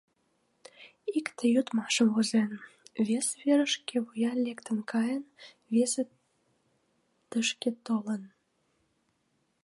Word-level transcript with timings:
Икте, 1.17 1.45
йодмашым 1.55 2.07
возен, 2.15 2.51
вес 3.07 3.27
верыш 3.41 3.73
шкевуя 3.79 4.31
лектын 4.45 4.77
каен, 4.91 5.23
весе 5.73 6.03
тышке 7.31 7.69
толын. 7.85 8.21